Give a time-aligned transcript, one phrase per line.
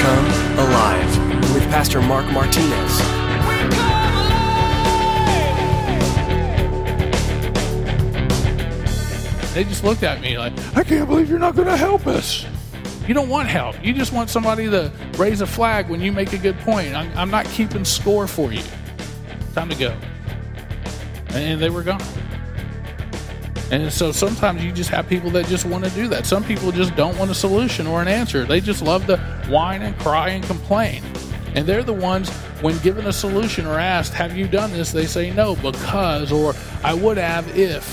[0.00, 0.26] Come
[0.58, 2.98] Alive with Pastor Mark Martinez.
[9.54, 12.44] They just looked at me like, I can't believe you're not going to help us.
[13.06, 13.76] You don't want help.
[13.84, 16.92] You just want somebody to raise a flag when you make a good point.
[16.96, 18.62] I'm, I'm not keeping score for you.
[19.54, 19.96] Time to go.
[21.28, 22.02] And they were gone.
[23.70, 26.24] And so sometimes you just have people that just want to do that.
[26.24, 28.44] Some people just don't want a solution or an answer.
[28.44, 29.18] They just love to
[29.48, 31.02] whine and cry and complain.
[31.54, 34.92] And they're the ones, when given a solution or asked, Have you done this?
[34.92, 37.84] They say no, because, or I would have if.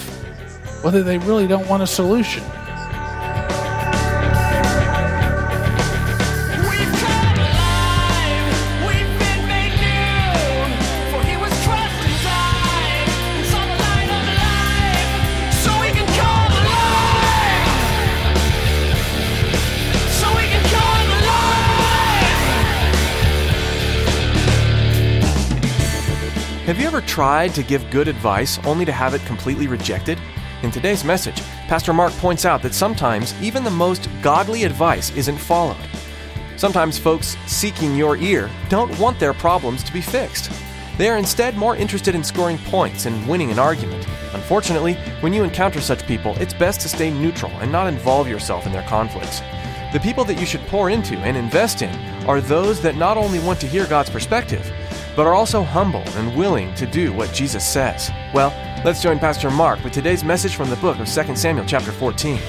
[0.83, 2.43] Whether they really don't want a solution.
[27.15, 30.19] Tried to give good advice only to have it completely rejected?
[30.63, 35.37] In today's message, Pastor Mark points out that sometimes even the most godly advice isn't
[35.37, 35.77] followed.
[36.57, 40.51] Sometimes folks seeking your ear don't want their problems to be fixed.
[40.97, 44.05] They are instead more interested in scoring points and winning an argument.
[44.33, 48.65] Unfortunately, when you encounter such people, it's best to stay neutral and not involve yourself
[48.65, 49.39] in their conflicts.
[49.93, 51.95] The people that you should pour into and invest in
[52.27, 54.69] are those that not only want to hear God's perspective,
[55.15, 58.11] but are also humble and willing to do what Jesus says.
[58.33, 61.91] Well, let's join Pastor Mark with today's message from the book of 2 Samuel, chapter
[61.91, 62.39] 14.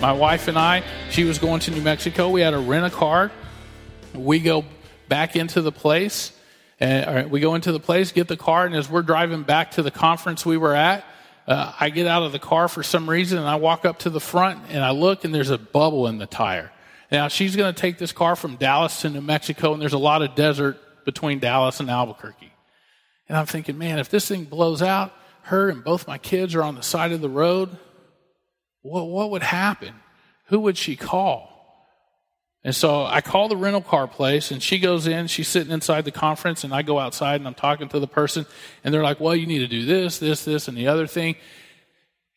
[0.00, 2.28] My wife and I, she was going to New Mexico.
[2.28, 3.32] We had to rent a car.
[4.14, 4.64] We go
[5.08, 6.32] back into the place.
[6.80, 9.82] And we go into the place, get the car, and as we're driving back to
[9.82, 11.04] the conference we were at,
[11.46, 14.10] uh, I get out of the car for some reason and I walk up to
[14.10, 16.72] the front and I look and there's a bubble in the tire.
[17.12, 19.98] Now she's going to take this car from Dallas to New Mexico and there's a
[19.98, 22.52] lot of desert between Dallas and Albuquerque.
[23.28, 26.62] And I'm thinking, man, if this thing blows out, her and both my kids are
[26.62, 27.76] on the side of the road,
[28.82, 29.94] what, what would happen?
[30.46, 31.50] Who would she call?
[32.62, 35.26] And so I call the rental car place, and she goes in.
[35.26, 38.46] She's sitting inside the conference, and I go outside and I'm talking to the person,
[38.82, 41.36] and they're like, Well, you need to do this, this, this, and the other thing.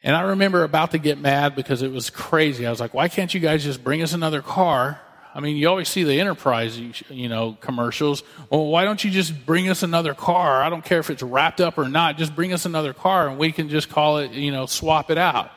[0.04, 2.68] And I remember about to get mad because it was crazy.
[2.68, 5.00] I was like, Why can't you guys just bring us another car
[5.38, 6.80] I mean, you always see the enterprise,
[7.12, 8.24] you know, commercials.
[8.50, 10.64] Well, why don't you just bring us another car?
[10.64, 12.18] I don't care if it's wrapped up or not.
[12.18, 15.20] Just bring us another car, and we can just call it, you know, swap it
[15.20, 15.52] out.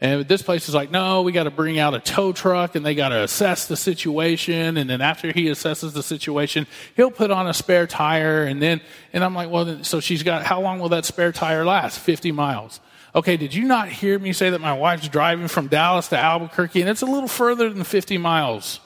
[0.00, 2.84] And this place is like, no, we got to bring out a tow truck, and
[2.84, 4.76] they got to assess the situation.
[4.76, 6.66] And then after he assesses the situation,
[6.96, 8.80] he'll put on a spare tire, and then,
[9.12, 12.00] and I'm like, well, so she's got, how long will that spare tire last?
[12.00, 12.80] 50 miles.
[13.14, 16.80] Okay, did you not hear me say that my wife's driving from Dallas to Albuquerque,
[16.80, 18.80] and it's a little further than 50 miles?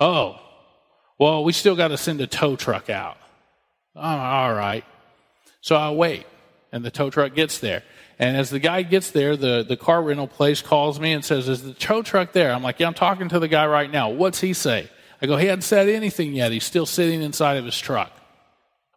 [0.00, 0.40] Oh,
[1.18, 3.16] well, we still got to send a tow truck out.
[3.96, 4.84] Oh, all right.
[5.60, 6.26] So I wait,
[6.72, 7.82] and the tow truck gets there.
[8.18, 11.48] And as the guy gets there, the, the car rental place calls me and says,
[11.48, 12.52] Is the tow truck there?
[12.52, 14.10] I'm like, Yeah, I'm talking to the guy right now.
[14.10, 14.88] What's he say?
[15.22, 16.52] I go, He hadn't said anything yet.
[16.52, 18.12] He's still sitting inside of his truck.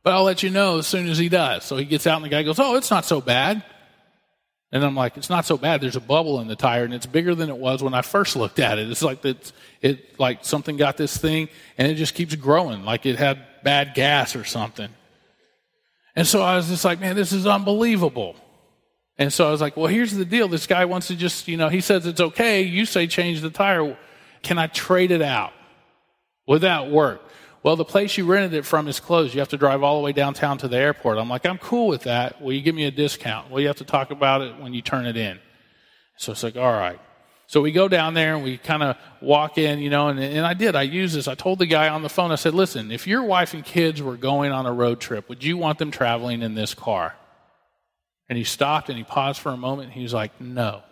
[0.04, 1.64] But I'll let you know as soon as he does.
[1.64, 3.64] So he gets out, and the guy goes, Oh, it's not so bad.
[4.72, 5.80] And I'm like, it's not so bad.
[5.80, 8.36] There's a bubble in the tire, and it's bigger than it was when I first
[8.36, 8.92] looked at it.
[8.92, 11.48] It's like it's, it like something got this thing,
[11.78, 14.90] and it just keeps growing, like it had bad gas or something.
[16.16, 18.36] And so I was just like, man, this is unbelievable.
[19.18, 20.48] And so I was like, well, here's the deal.
[20.48, 22.62] This guy wants to just, you know, he says it's okay.
[22.62, 23.98] You say change the tire.
[24.44, 25.54] Can I trade it out?
[26.48, 27.22] Would that work?
[27.68, 29.34] Well, the place you rented it from is closed.
[29.34, 31.18] You have to drive all the way downtown to the airport.
[31.18, 32.42] I'm like, I'm cool with that.
[32.42, 33.52] Will you give me a discount?
[33.52, 35.38] Well, you have to talk about it when you turn it in.
[36.16, 36.98] So it's like, all right.
[37.48, 40.46] So we go down there and we kind of walk in, you know, and, and
[40.46, 40.78] I did.
[40.78, 41.28] I used this.
[41.28, 44.02] I told the guy on the phone, I said, listen, if your wife and kids
[44.02, 47.18] were going on a road trip, would you want them traveling in this car?
[48.30, 50.84] And he stopped and he paused for a moment and he was like, no.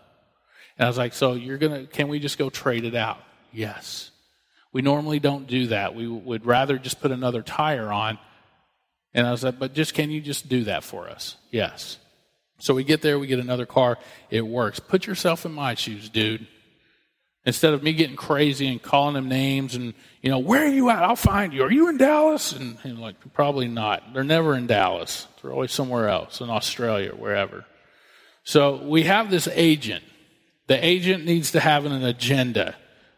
[0.78, 3.20] And I was like, so you're going to, can we just go trade it out?
[3.54, 4.12] Yes.
[4.76, 5.96] We normally don't do that.
[5.96, 8.20] We would rather just put another tire on.
[9.14, 11.38] And I was like, but just can you just do that for us?
[11.50, 11.98] Yes.
[12.60, 13.98] So we get there, we get another car.
[14.30, 14.82] It works.
[14.82, 16.46] Put yourself in my shoes, dude.
[17.46, 20.90] Instead of me getting crazy and calling them names and, you know, where are you
[20.90, 21.04] at?
[21.04, 21.64] I'll find you.
[21.64, 22.52] Are you in Dallas?
[22.52, 24.14] And, and like, probably not.
[24.14, 25.26] They're never in Dallas.
[25.42, 27.64] They're always somewhere else, in Australia, wherever.
[28.44, 30.04] So we have this agent.
[30.68, 32.76] The agent needs to have an agenda.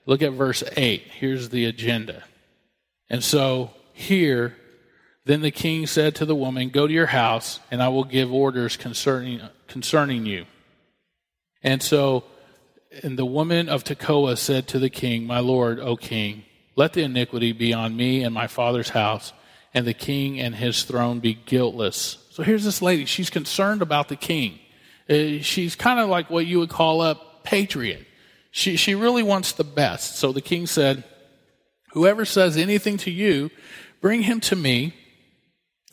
[0.07, 1.03] Look at verse 8.
[1.19, 2.23] Here's the agenda.
[3.09, 4.55] And so here,
[5.25, 8.33] then the king said to the woman, Go to your house, and I will give
[8.33, 10.45] orders concerning, concerning you.
[11.61, 12.23] And so
[13.03, 16.43] and the woman of Tekoa said to the king, My lord, O king,
[16.75, 19.33] let the iniquity be on me and my father's house,
[19.73, 22.17] and the king and his throne be guiltless.
[22.31, 23.05] So here's this lady.
[23.05, 24.59] She's concerned about the king.
[25.09, 28.06] Uh, she's kind of like what you would call a patriot.
[28.57, 30.15] She, she really wants the best.
[30.15, 31.03] So the king said,
[31.91, 33.51] Whoever says anything to you,
[34.01, 34.95] bring him to me,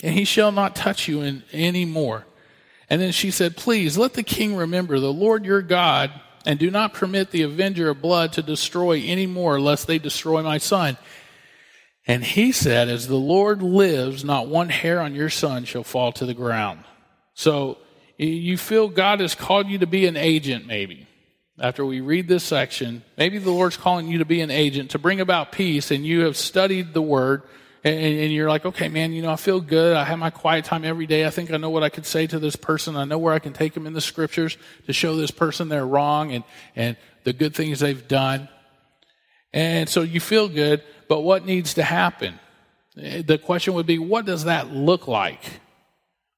[0.03, 2.25] and he shall not touch you in, any more.
[2.89, 6.11] And then she said, Please let the king remember the Lord your God,
[6.47, 10.43] and do not permit the avenger of blood to destroy any more, lest they destroy
[10.43, 10.97] my son.
[12.07, 16.13] And he said, As the Lord lives, not one hair on your son shall fall
[16.13, 16.85] to the ground.
[17.35, 17.77] So
[18.17, 21.09] you feel God has called you to be an agent, maybe.
[21.59, 24.99] After we read this section, maybe the Lord's calling you to be an agent to
[24.99, 27.43] bring about peace, and you have studied the word,
[27.85, 29.97] and, and you're like, okay, man, you know, I feel good.
[29.97, 31.25] I have my quiet time every day.
[31.25, 32.97] I think I know what I could say to this person.
[32.97, 35.87] I know where I can take them in the scriptures to show this person they're
[35.87, 38.49] wrong and, and the good things they've done.
[39.53, 42.41] And so you feel good, but what needs to happen?
[42.97, 45.61] The question would be, what does that look like?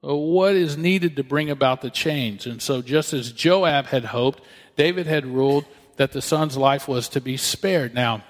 [0.02, 2.46] What is needed to bring about the change?
[2.46, 4.40] And so, just as Joab had hoped,
[4.76, 5.64] David had ruled
[5.96, 7.94] that the son's life was to be spared.
[7.94, 8.22] Now,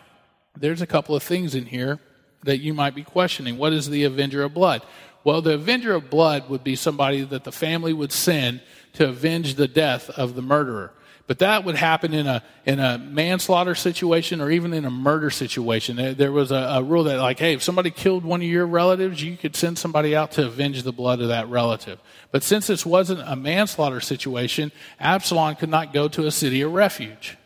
[0.56, 1.98] there's a couple of things in here
[2.44, 3.58] that you might be questioning.
[3.58, 4.82] What is the avenger of blood?
[5.24, 8.60] Well, the avenger of blood would be somebody that the family would send
[8.94, 10.92] to avenge the death of the murderer.
[11.26, 15.30] But that would happen in a, in a manslaughter situation or even in a murder
[15.30, 16.14] situation.
[16.16, 19.20] There, was a, a, rule that, like, hey, if somebody killed one of your relatives,
[19.20, 21.98] you could send somebody out to avenge the blood of that relative.
[22.30, 24.70] But since this wasn't a manslaughter situation,
[25.00, 27.36] Absalom could not go to a city of refuge.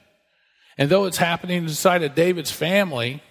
[0.76, 3.22] And though it's happening inside of David's family,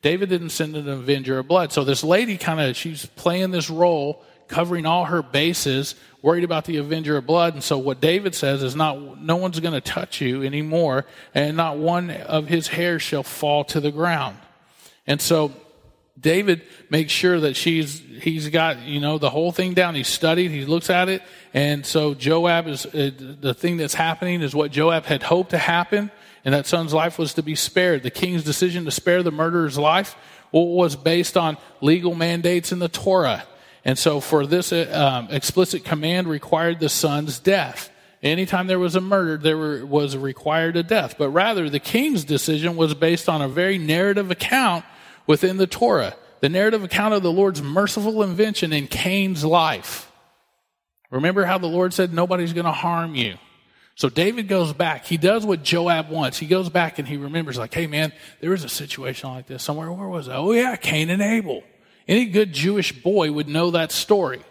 [0.00, 1.72] David didn't send an avenger of blood.
[1.72, 5.94] So this lady kind of, she's playing this role covering all her bases,
[6.26, 7.54] worried about the avenger of blood.
[7.54, 11.06] And so what David says is not, no one's going to touch you anymore,
[11.36, 14.36] and not one of his hairs shall fall to the ground.
[15.06, 15.52] And so
[16.18, 19.94] David makes sure that she's, he's got, you know, the whole thing down.
[19.94, 21.22] He studied, he looks at it.
[21.54, 25.58] And so Joab is, uh, the thing that's happening is what Joab had hoped to
[25.58, 26.10] happen,
[26.44, 28.02] and that son's life was to be spared.
[28.02, 30.16] The king's decision to spare the murderer's life
[30.50, 33.44] was based on legal mandates in the Torah.
[33.86, 37.88] And so, for this uh, um, explicit command required the son's death.
[38.20, 41.14] Anytime there was a murder, there were, was required a death.
[41.16, 44.84] But rather, the king's decision was based on a very narrative account
[45.28, 46.16] within the Torah.
[46.40, 50.10] The narrative account of the Lord's merciful invention in Cain's life.
[51.12, 53.36] Remember how the Lord said, Nobody's going to harm you.
[53.94, 55.06] So David goes back.
[55.06, 56.38] He does what Joab wants.
[56.38, 59.62] He goes back and he remembers, like, hey man, there was a situation like this
[59.62, 59.92] somewhere.
[59.92, 60.32] Where was it?
[60.32, 61.62] Oh yeah, Cain and Abel.
[62.08, 64.42] Any good Jewish boy would know that story.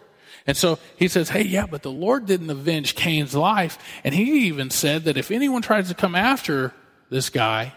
[0.46, 3.78] And so he says, Hey, yeah, but the Lord didn't avenge Cain's life.
[4.04, 6.72] And he even said that if anyone tries to come after
[7.10, 7.72] this guy,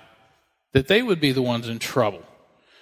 [0.73, 2.23] that they would be the ones in trouble.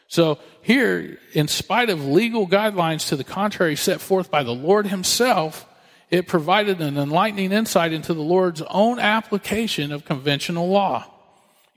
[0.10, 4.88] So here, in spite of legal guidelines to the contrary set forth by the Lord
[4.88, 5.66] himself,
[6.10, 11.06] it provided an enlightening insight into the Lord's own application of conventional law.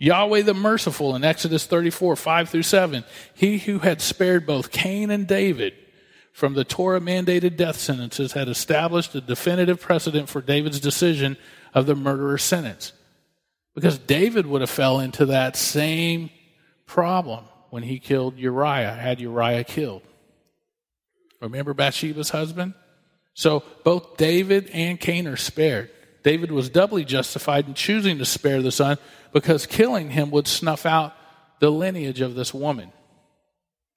[0.00, 3.04] Yahweh the merciful in Exodus 34, 5 through 7.
[3.34, 5.74] He who had spared both Cain and David
[6.32, 11.36] from the Torah mandated death sentences had established a definitive precedent for David's decision
[11.74, 12.94] of the murderer's sentence.
[13.74, 16.30] Because David would have fell into that same
[16.86, 20.02] problem when he killed Uriah, had Uriah killed.
[21.42, 22.72] Remember Bathsheba's husband?
[23.34, 25.90] So both David and Cain are spared.
[26.22, 28.98] David was doubly justified in choosing to spare the son
[29.32, 31.14] because killing him would snuff out
[31.60, 32.92] the lineage of this woman.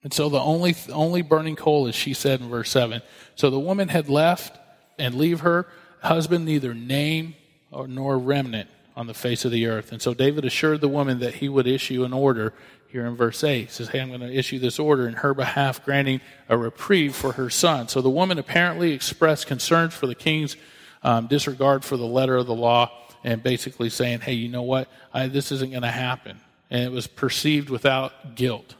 [0.02, 3.02] And so the only, only burning coal, as she said in verse 7.
[3.36, 4.58] So the woman had left
[4.98, 5.66] and leave her
[6.02, 7.34] husband neither name
[7.70, 9.92] or nor remnant on the face of the earth.
[9.92, 12.52] And so David assured the woman that he would issue an order
[12.88, 13.62] here in verse 8.
[13.62, 17.16] He says, Hey, I'm going to issue this order in her behalf, granting a reprieve
[17.16, 17.88] for her son.
[17.88, 20.56] So the woman apparently expressed concerns for the king's
[21.04, 22.90] um, disregard for the letter of the law
[23.22, 24.88] and basically saying, hey, you know what?
[25.12, 26.40] I, this isn't going to happen.
[26.70, 28.74] And it was perceived without guilt.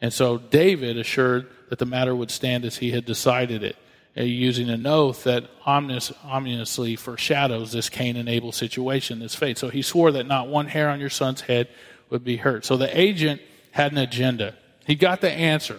[0.00, 3.76] And so David assured that the matter would stand as he had decided it,
[4.16, 9.58] uh, using an oath that ominous, ominously foreshadows this Cain and Abel situation, this fate.
[9.58, 11.68] So he swore that not one hair on your son's head
[12.10, 12.64] would be hurt.
[12.64, 13.40] So the agent
[13.72, 14.54] had an agenda.
[14.86, 15.78] He got the answer.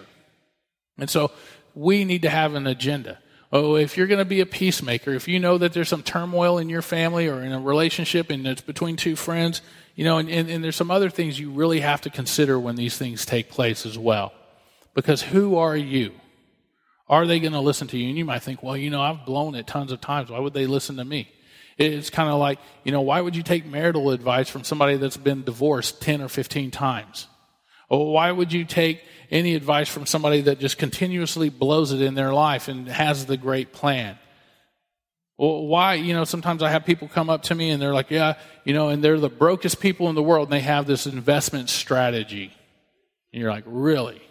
[0.98, 1.32] And so
[1.74, 3.20] we need to have an agenda.
[3.52, 6.60] Oh, if you're going to be a peacemaker, if you know that there's some turmoil
[6.60, 9.62] in your family or in a relationship and it's between two friends,
[9.96, 12.76] you know, and, and, and there's some other things you really have to consider when
[12.76, 14.34] these things take place as well.
[14.94, 16.14] Because who are you?
[17.08, 18.10] Are they going to listen to you?
[18.10, 20.30] And you might think, well, you know, I've blown it tons of times.
[20.30, 21.28] Why would they listen to me?
[21.80, 25.18] It's kind of like, you know, why would you take marital advice from somebody that's
[25.18, 27.28] been divorced 10 or 15 times?
[27.88, 32.16] Or why would you take any advice from somebody that just continuously blows it in
[32.16, 34.18] their life and has the great plan?
[35.38, 38.12] Well, why, you know, sometimes I have people come up to me and they're like,
[38.12, 38.34] yeah,
[38.66, 41.70] you know, and they're the brokest people in the world and they have this investment
[41.70, 42.54] strategy.
[43.32, 44.22] And you're like, really?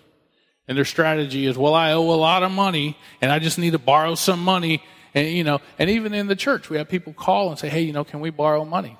[0.66, 3.70] And their strategy is, well, I owe a lot of money and I just need
[3.70, 4.82] to borrow some money.
[5.14, 7.80] And, you know, and even in the church, we have people call and say, hey,
[7.80, 8.98] you know, can we borrow money?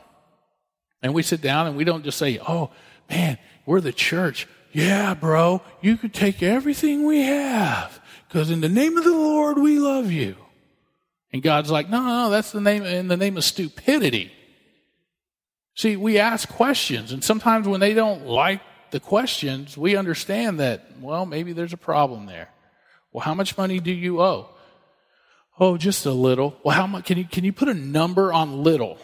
[1.03, 2.71] And we sit down and we don't just say, oh,
[3.11, 3.37] man,
[3.67, 4.49] we're the church.
[4.73, 9.59] Yeah, bro, you could take everything we have because in the name of the Lord,
[9.59, 10.37] we love you.
[11.33, 14.33] And God's like, no, no, that's the name, in the name of stupidity.
[15.75, 18.61] See, we ask questions, and sometimes when they don't like
[18.91, 22.49] the questions, we understand that, well, maybe there's a problem there.
[23.13, 24.49] Well, how much money do you owe?
[25.61, 26.57] Oh, just a little.
[26.65, 28.99] Well, how much can you can you put a number on little?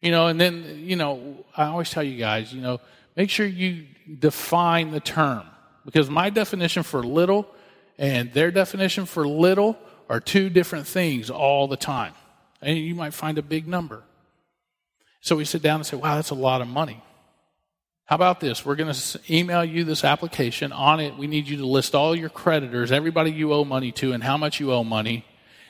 [0.00, 2.80] You know, and then, you know, I always tell you guys, you know,
[3.16, 3.86] make sure you
[4.18, 5.44] define the term.
[5.84, 7.48] Because my definition for little
[7.98, 12.12] and their definition for little are two different things all the time.
[12.60, 14.02] And you might find a big number.
[15.20, 17.02] So we sit down and say, wow, that's a lot of money.
[18.04, 18.64] How about this?
[18.64, 20.70] We're going to email you this application.
[20.70, 24.12] On it, we need you to list all your creditors, everybody you owe money to,
[24.12, 25.24] and how much you owe money.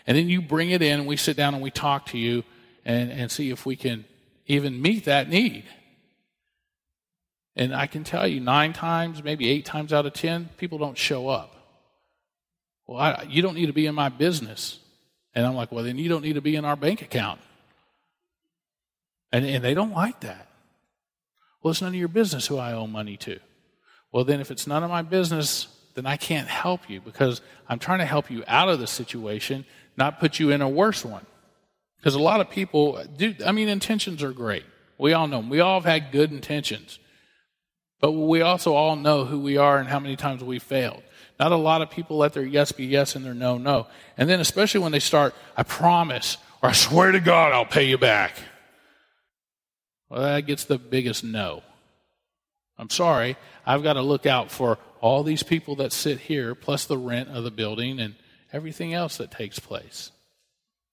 [0.07, 2.45] And then you bring it in, and we sit down and we talk to you
[2.85, 4.05] and, and see if we can
[4.47, 5.65] even meet that need.
[7.57, 10.99] And I can tell you, nine times, maybe eight times out of ten, people don't
[10.99, 11.57] show up.
[12.87, 14.79] Well, I, you don't need to be in my business.
[15.35, 17.41] And I'm like, well, then you don't need to be in our bank account.
[19.33, 20.49] And, and they don't like that.
[21.63, 23.41] Well, it's none of your business who I owe money to.
[24.13, 27.79] Well, then if it's none of my business, then I can't help you because I'm
[27.79, 29.65] trying to help you out of the situation,
[29.97, 31.27] not put you in a worse one.
[31.97, 34.65] Because a lot of people do, I mean, intentions are great.
[34.99, 35.49] We all know them.
[35.49, 36.99] We all have had good intentions.
[38.01, 41.03] But we also all know who we are and how many times we failed.
[41.39, 43.87] Not a lot of people let their yes be yes and their no, no.
[44.17, 47.85] And then, especially when they start, I promise, or I swear to God, I'll pay
[47.85, 48.35] you back.
[50.09, 51.63] Well, that gets the biggest no.
[52.79, 56.85] I'm sorry, I've got to look out for all these people that sit here, plus
[56.85, 58.15] the rent of the building and
[58.53, 60.11] everything else that takes place.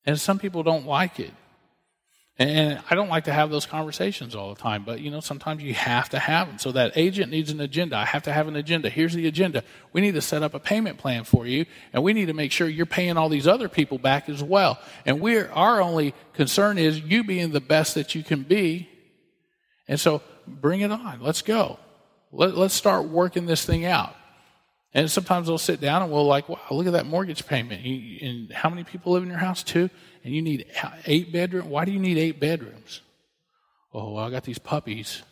[0.05, 1.31] And some people don't like it.
[2.39, 5.61] And I don't like to have those conversations all the time, but you know, sometimes
[5.61, 6.57] you have to have them.
[6.57, 7.95] So that agent needs an agenda.
[7.95, 8.89] I have to have an agenda.
[8.89, 9.63] Here's the agenda.
[9.91, 12.51] We need to set up a payment plan for you, and we need to make
[12.51, 14.79] sure you're paying all these other people back as well.
[15.05, 18.89] And we're our only concern is you being the best that you can be
[19.87, 21.19] and so bring it on.
[21.21, 21.79] Let's go.
[22.31, 24.15] Let, us start working this thing out.
[24.93, 27.83] And sometimes they'll sit down and we'll like, wow, look at that mortgage payment.
[27.85, 29.63] and how many people live in your house?
[29.63, 29.89] Two.
[30.23, 30.67] And you need
[31.05, 31.67] eight bedrooms.
[31.67, 33.01] Why do you need eight bedrooms?
[33.93, 35.23] Oh, well, I got these puppies.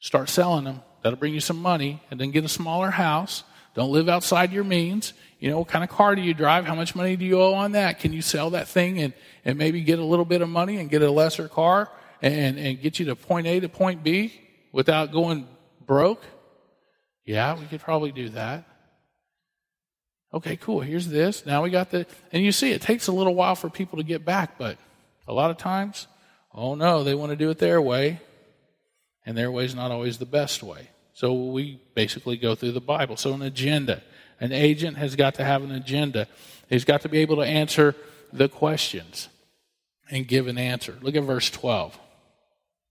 [0.00, 0.82] Start selling them.
[1.02, 2.02] That'll bring you some money.
[2.10, 3.44] And then get a smaller house.
[3.74, 5.12] Don't live outside your means.
[5.38, 6.66] You know, what kind of car do you drive?
[6.66, 8.00] How much money do you owe on that?
[8.00, 9.12] Can you sell that thing and,
[9.44, 11.88] and maybe get a little bit of money and get a lesser car?
[12.22, 14.32] and, and get you to point A to point B
[14.72, 15.46] without going
[15.86, 16.22] broke?
[17.24, 18.64] Yeah, we could probably do that.
[20.32, 20.80] Okay, cool.
[20.80, 21.44] Here's this.
[21.44, 24.04] Now we got the, and you see, it takes a little while for people to
[24.04, 24.78] get back, but
[25.26, 26.06] a lot of times,
[26.54, 28.20] oh no, they want to do it their way,
[29.26, 30.90] and their way is not always the best way.
[31.14, 33.16] So we basically go through the Bible.
[33.16, 34.02] So an agenda.
[34.40, 36.26] An agent has got to have an agenda.
[36.68, 37.94] He's got to be able to answer
[38.32, 39.28] the questions
[40.10, 40.96] and give an answer.
[41.02, 41.98] Look at verse 12.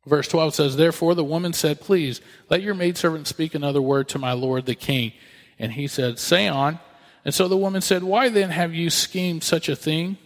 [0.05, 4.19] Verse 12 says, Therefore the woman said, Please, let your maidservant speak another word to
[4.19, 5.13] my lord the king.
[5.57, 6.79] And he said, Say on.
[7.25, 10.17] And so the woman said, Why then have you schemed such a thing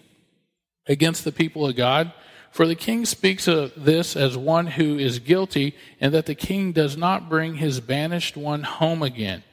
[0.87, 2.13] against the people of God?
[2.51, 6.71] For the king speaks of this as one who is guilty, and that the king
[6.71, 9.43] does not bring his banished one home again.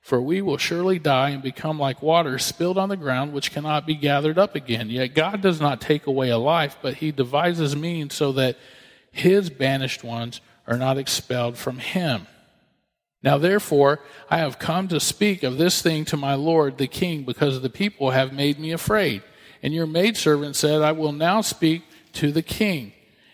[0.00, 3.86] For we will surely die and become like water spilled on the ground, which cannot
[3.86, 4.88] be gathered up again.
[4.88, 8.56] Yet God does not take away a life, but he devises means so that
[9.10, 12.26] his banished ones are not expelled from him.
[13.26, 13.98] Now, therefore,
[14.30, 17.68] I have come to speak of this thing to my Lord the king, because the
[17.68, 19.20] people have made me afraid.
[19.64, 22.92] And your maidservant said, I will now speak to the king.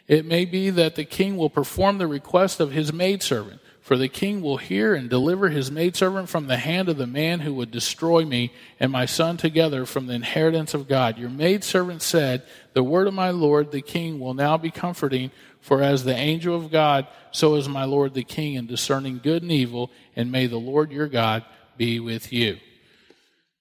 [0.08, 3.60] It may be that the king will perform the request of his maidservant.
[3.82, 7.40] For the king will hear and deliver his maidservant from the hand of the man
[7.40, 11.18] who would destroy me and my son together from the inheritance of God.
[11.18, 15.82] Your maidservant said, The word of my lord the king will now be comforting, for
[15.82, 19.50] as the angel of God, so is my lord the king in discerning good and
[19.50, 21.44] evil, and may the Lord your God
[21.76, 22.58] be with you.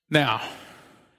[0.07, 0.41] Now,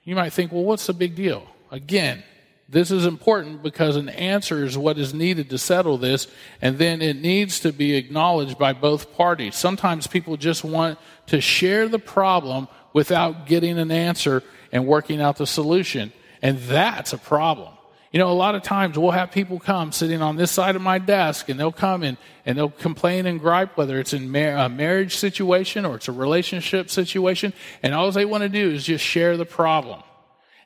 [0.05, 1.45] you might think, well, what's the big deal?
[1.71, 2.23] Again,
[2.73, 6.27] this is important because an answer is what is needed to settle this,
[6.61, 9.55] and then it needs to be acknowledged by both parties.
[9.55, 15.37] Sometimes people just want to share the problem without getting an answer and working out
[15.37, 16.11] the solution,
[16.41, 17.73] and that's a problem.
[18.11, 20.83] You know, a lot of times we'll have people come sitting on this side of
[20.83, 22.15] my desk and they'll come and,
[22.45, 26.11] and they'll complain and gripe, whether it's in mar- a marriage situation or it's a
[26.11, 30.03] relationship situation, and all they want to do is just share the problem.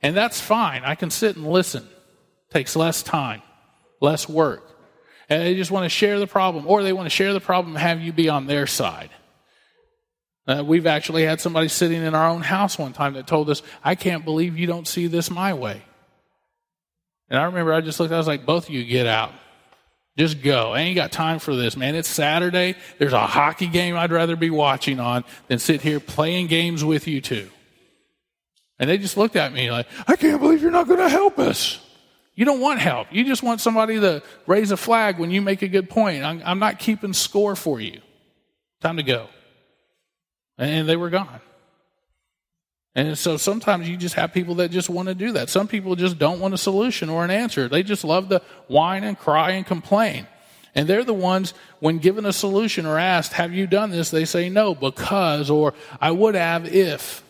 [0.02, 0.84] And that's fine.
[0.84, 1.88] I can sit and listen.
[2.52, 3.42] Takes less time,
[4.02, 4.64] less work.
[5.30, 7.76] And they just want to share the problem, or they want to share the problem
[7.76, 9.10] and have you be on their side.
[10.48, 13.62] Uh, we've actually had somebody sitting in our own house one time that told us,
[13.84, 15.82] I can't believe you don't see this my way.
[17.30, 19.34] And I remember I just looked, I was like, both of you get out.
[20.18, 20.72] Just go.
[20.72, 21.94] I ain't got time for this, man.
[21.94, 22.76] It's Saturday.
[22.98, 27.08] There's a hockey game I'd rather be watching on than sit here playing games with
[27.08, 27.50] you two.
[28.80, 31.38] And they just looked at me like, I can't believe you're not going to help
[31.38, 31.80] us.
[32.38, 33.08] You don't want help.
[33.12, 36.24] You just want somebody to raise a flag when you make a good point.
[36.24, 38.00] I'm, I'm not keeping score for you.
[38.80, 39.28] Time to go.
[40.60, 41.42] And they were gone.
[42.94, 45.50] And so sometimes you just have people that just want to do that.
[45.50, 47.68] Some people just don't want a solution or an answer.
[47.68, 50.28] They just love to whine and cry and complain.
[50.76, 54.12] And they're the ones, when given a solution or asked, Have you done this?
[54.12, 57.24] They say no, because, or I would have if.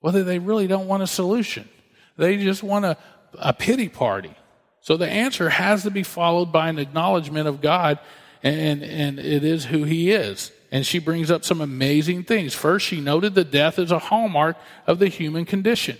[0.00, 1.68] Whether they really don't want a solution,
[2.16, 2.96] they just want a,
[3.34, 4.34] a pity party.
[4.80, 7.98] So the answer has to be followed by an acknowledgement of God,
[8.42, 10.52] and, and it is who He is.
[10.70, 12.54] And she brings up some amazing things.
[12.54, 14.56] First, she noted that death is a hallmark
[14.86, 15.96] of the human condition.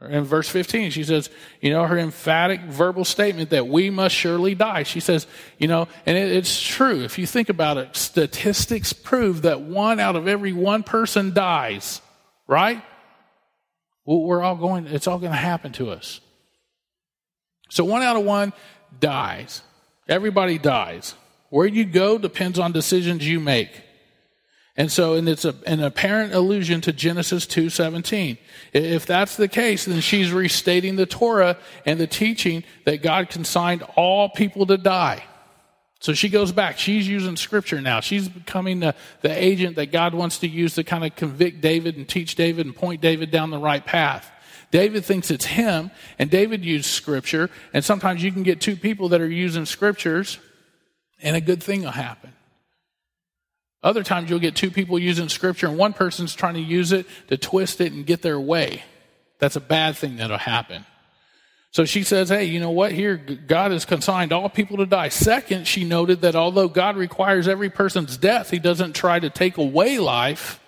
[0.00, 1.30] In verse 15, she says,
[1.62, 4.82] you know, her emphatic verbal statement that we must surely die.
[4.82, 5.26] She says,
[5.58, 7.02] you know, and it, it's true.
[7.02, 12.02] If you think about it, statistics prove that one out of every one person dies,
[12.46, 12.82] right?
[14.04, 16.20] We're all going, it's all going to happen to us.
[17.68, 18.52] So one out of one
[18.98, 19.62] dies.
[20.08, 21.14] Everybody dies.
[21.50, 23.70] Where you go depends on decisions you make.
[24.76, 28.36] And so, and it's a, an apparent allusion to Genesis 2.17.
[28.74, 33.82] If that's the case, then she's restating the Torah and the teaching that God consigned
[33.96, 35.24] all people to die.
[35.98, 36.78] So she goes back.
[36.78, 38.00] She's using scripture now.
[38.00, 41.96] She's becoming the, the agent that God wants to use to kind of convict David
[41.96, 44.30] and teach David and point David down the right path.
[44.76, 47.48] David thinks it's him, and David used scripture.
[47.72, 50.38] And sometimes you can get two people that are using scriptures,
[51.22, 52.34] and a good thing will happen.
[53.82, 57.06] Other times you'll get two people using scripture and one person's trying to use it
[57.28, 58.82] to twist it and get their way.
[59.38, 60.84] That's a bad thing that'll happen.
[61.70, 62.92] So she says, hey, you know what?
[62.92, 65.08] Here, God has consigned all people to die.
[65.08, 69.56] Second, she noted that although God requires every person's death, he doesn't try to take
[69.56, 70.60] away life.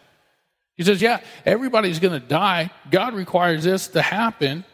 [0.78, 2.70] He says, yeah, everybody's going to die.
[2.88, 4.64] God requires this to happen.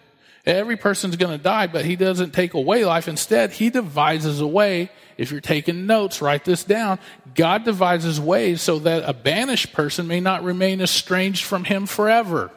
[0.45, 3.09] Every person's going to die, but he doesn't take away life.
[3.09, 6.99] Instead, he devises a way if you're taking notes, write this down.
[7.35, 12.51] God devises ways so that a banished person may not remain estranged from him forever.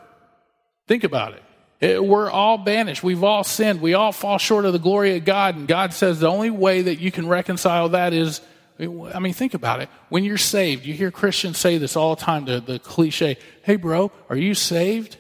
[0.88, 1.44] Think about it.
[1.80, 2.04] it.
[2.04, 3.02] We're all banished.
[3.02, 3.80] We've all sinned.
[3.80, 5.56] We all fall short of the glory of God.
[5.56, 8.42] And God says the only way that you can reconcile that is,
[8.80, 9.90] I mean, think about it.
[10.10, 13.76] When you're saved, you hear Christians say this all the time, the, the cliche, hey,
[13.76, 15.18] bro, are you saved?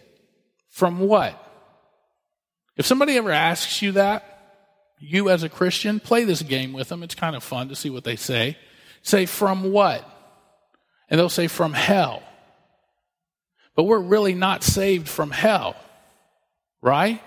[0.69, 1.43] From what?
[2.75, 4.23] If somebody ever asks you that,
[4.99, 7.01] you as a Christian, play this game with them.
[7.01, 8.57] It's kind of fun to see what they say.
[9.01, 10.07] Say, from what?
[11.09, 12.21] And they'll say, from hell.
[13.75, 15.75] But we're really not saved from hell,
[16.81, 17.21] right?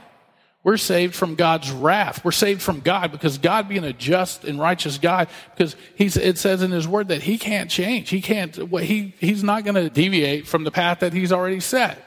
[0.63, 2.23] We're saved from God's wrath.
[2.23, 6.37] We're saved from God because God being a just and righteous God, because he's, it
[6.37, 8.11] says in his word that he can't change.
[8.11, 12.07] He can't, he, he's not going to deviate from the path that he's already set.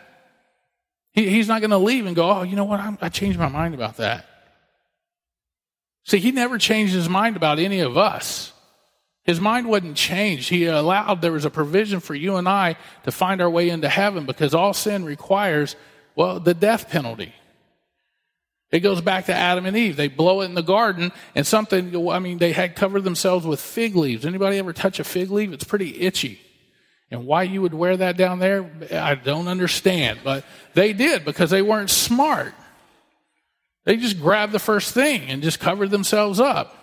[1.13, 2.79] He, he's not going to leave and go, oh, you know what?
[2.79, 4.27] I'm, I changed my mind about that.
[6.05, 8.51] See, he never changed his mind about any of us.
[9.23, 10.49] His mind wasn't changed.
[10.49, 13.89] He allowed, there was a provision for you and I to find our way into
[13.89, 15.75] heaven because all sin requires,
[16.15, 17.33] well, the death penalty.
[18.73, 19.97] It goes back to Adam and Eve.
[19.97, 23.61] They blow it in the garden and something, I mean, they had covered themselves with
[23.61, 24.25] fig leaves.
[24.25, 25.53] Anybody ever touch a fig leaf?
[25.53, 26.41] It's pretty itchy.
[27.11, 30.21] And why you would wear that down there, I don't understand.
[30.23, 32.55] But they did because they weren't smart.
[33.85, 36.75] They just grabbed the first thing and just covered themselves up.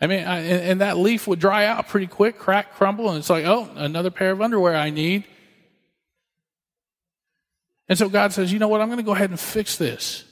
[0.00, 3.18] I mean, I, and, and that leaf would dry out pretty quick, crack, crumble, and
[3.18, 5.24] it's like, oh, another pair of underwear I need.
[7.88, 8.80] And so God says, you know what?
[8.80, 10.24] I'm going to go ahead and fix this.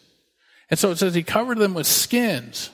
[0.71, 2.71] And so it says he covered them with skins.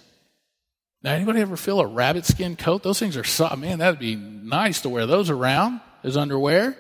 [1.03, 2.83] Now, anybody ever feel a rabbit skin coat?
[2.83, 3.59] Those things are soft.
[3.59, 6.77] Man, that'd be nice to wear those around as underwear.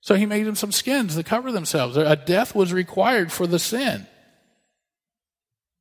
[0.00, 1.96] So he made them some skins to cover themselves.
[1.96, 4.06] A death was required for the sin.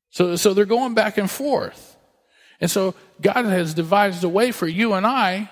[0.10, 1.96] So, so they're going back and forth.
[2.60, 5.52] And so God has devised a way for you and I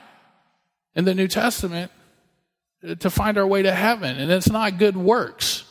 [0.95, 1.91] in the New Testament
[2.99, 4.17] to find our way to heaven.
[4.17, 5.63] And it's not good works.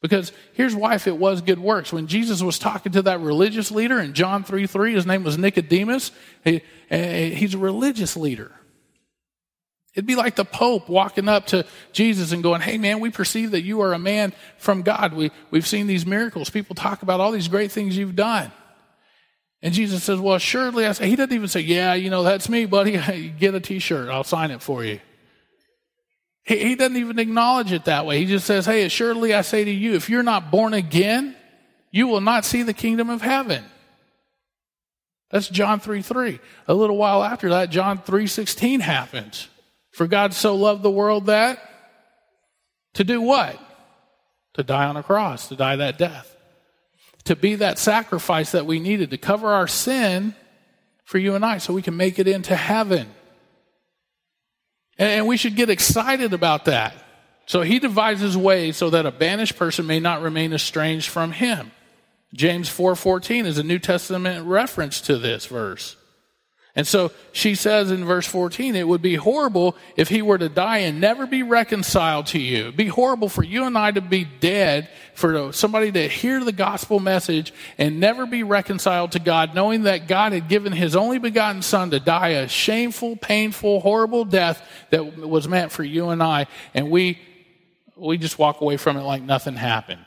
[0.00, 1.92] Because here's why if it was good works.
[1.92, 5.36] When Jesus was talking to that religious leader in John 3 3, his name was
[5.36, 6.12] Nicodemus.
[6.44, 8.52] He, eh, eh, he's a religious leader.
[9.94, 13.50] It'd be like the Pope walking up to Jesus and going, Hey man, we perceive
[13.50, 15.14] that you are a man from God.
[15.14, 16.50] We, we've seen these miracles.
[16.50, 18.52] People talk about all these great things you've done.
[19.60, 22.48] And Jesus says, Well, surely I say, He doesn't even say, Yeah, you know, that's
[22.48, 23.32] me, buddy.
[23.40, 24.08] Get a t shirt.
[24.08, 25.00] I'll sign it for you.
[26.48, 28.20] He, he doesn't even acknowledge it that way.
[28.20, 31.36] He just says, Hey, assuredly I say to you, if you're not born again,
[31.90, 33.62] you will not see the kingdom of heaven.
[35.30, 36.40] That's John 3 3.
[36.66, 39.48] A little while after that, John 3 16 happens.
[39.92, 41.62] For God so loved the world that
[42.94, 43.60] to do what?
[44.54, 46.34] To die on a cross, to die that death.
[47.24, 50.34] To be that sacrifice that we needed to cover our sin
[51.04, 53.08] for you and I so we can make it into heaven.
[54.98, 56.94] And we should get excited about that.
[57.46, 61.70] So he devises ways so that a banished person may not remain estranged from him.
[62.34, 65.96] James 4:14 is a New Testament reference to this verse.
[66.78, 70.48] And so she says in verse 14, it would be horrible if he were to
[70.48, 72.60] die and never be reconciled to you.
[72.60, 76.52] It'd be horrible for you and I to be dead, for somebody to hear the
[76.52, 81.18] gospel message and never be reconciled to God, knowing that God had given his only
[81.18, 86.22] begotten son to die a shameful, painful, horrible death that was meant for you and
[86.22, 86.46] I.
[86.74, 87.18] And we,
[87.96, 90.04] we just walk away from it like nothing happened.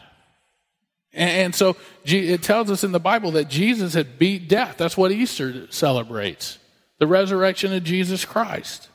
[1.12, 4.78] And so it tells us in the Bible that Jesus had beat death.
[4.78, 6.60] That's what Easter celebrates
[7.02, 8.88] the resurrection of Jesus Christ.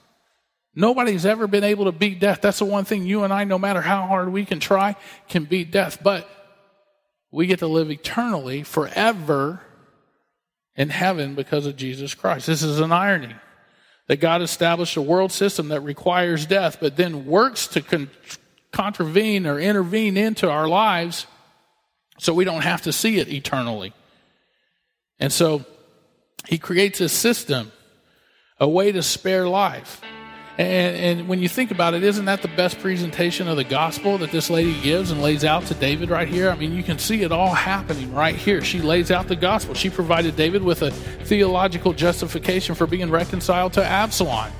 [0.76, 2.40] Nobody's ever been able to beat death.
[2.40, 4.94] That's the one thing you and I, no matter how hard we can try,
[5.28, 5.98] can beat death.
[6.00, 6.30] But
[7.32, 9.60] we get to live eternally, forever
[10.76, 12.46] in heaven because of Jesus Christ.
[12.46, 13.34] This is an irony
[14.06, 18.10] that God established a world system that requires death, but then works to con-
[18.70, 21.26] contravene or intervene into our lives
[22.20, 23.92] so we don't have to see it eternally.
[25.18, 25.64] And so
[26.46, 27.72] he creates a system
[28.58, 30.00] a way to spare life.
[30.58, 34.16] And, and, when you think about it, isn't that the best presentation of the gospel
[34.18, 36.48] that this lady gives and lays out to David right here?
[36.48, 38.62] I mean, you can see it all happening right here.
[38.62, 39.74] She lays out the gospel.
[39.74, 44.50] She provided David with a theological justification for being reconciled to Absalom.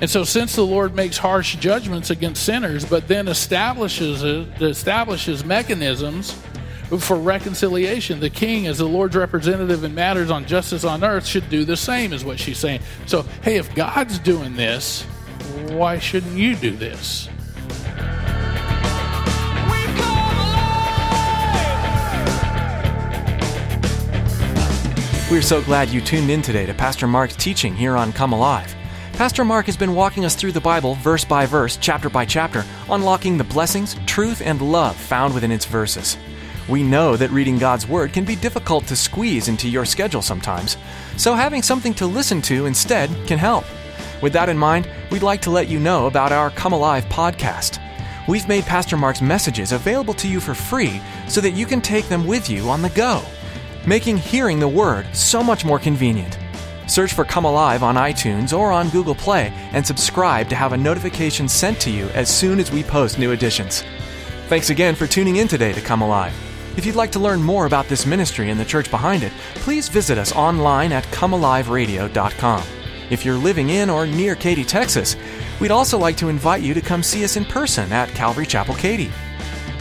[0.00, 6.42] And so, since the Lord makes harsh judgments against sinners, but then establishes establishes mechanisms
[6.98, 8.20] for reconciliation.
[8.20, 11.76] The king, as the Lord's representative in matters on justice on earth, should do the
[11.76, 12.80] same, is what she's saying.
[13.06, 15.02] So, hey, if God's doing this,
[15.68, 17.28] why shouldn't you do this?
[25.30, 28.74] We're so glad you tuned in today to Pastor Mark's teaching here on Come Alive.
[29.12, 32.64] Pastor Mark has been walking us through the Bible verse by verse, chapter by chapter,
[32.90, 36.16] unlocking the blessings, truth, and love found within its verses.
[36.68, 40.76] We know that reading God's Word can be difficult to squeeze into your schedule sometimes,
[41.16, 43.64] so having something to listen to instead can help.
[44.22, 47.78] With that in mind, we'd like to let you know about our Come Alive podcast.
[48.28, 52.08] We've made Pastor Mark's messages available to you for free so that you can take
[52.08, 53.22] them with you on the go,
[53.86, 56.38] making hearing the Word so much more convenient.
[56.86, 60.76] Search for Come Alive on iTunes or on Google Play and subscribe to have a
[60.76, 63.84] notification sent to you as soon as we post new editions.
[64.48, 66.49] Thanks again for tuning in today to Come Alive.
[66.80, 69.90] If you'd like to learn more about this ministry and the church behind it, please
[69.90, 72.64] visit us online at comealiveradio.com.
[73.10, 75.14] If you're living in or near Katy, Texas,
[75.60, 78.74] we'd also like to invite you to come see us in person at Calvary Chapel
[78.74, 79.10] Katy.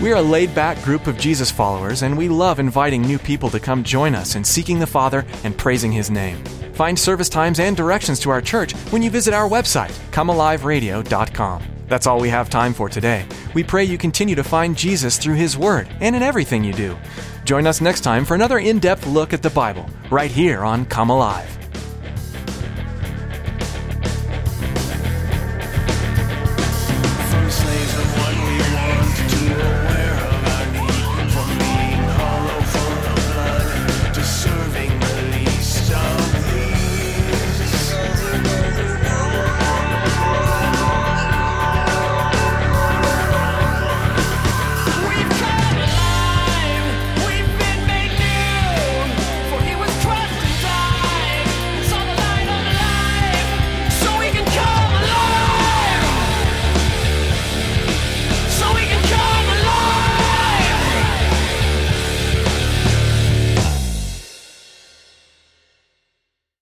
[0.02, 3.62] We're a laid back group of Jesus followers, and we love inviting new people to
[3.62, 6.44] come join us in seeking the Father and praising His name.
[6.74, 11.79] Find service times and directions to our church when you visit our website, comealiveradio.com.
[11.90, 13.26] That's all we have time for today.
[13.54, 16.98] We pray you continue to find Jesus through His Word and in everything you do.
[17.44, 20.86] Join us next time for another in depth look at the Bible, right here on
[20.86, 21.59] Come Alive.